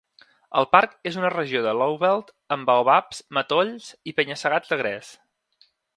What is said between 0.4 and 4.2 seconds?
El parc és una regió de Lowveld amb baobabs, matolls i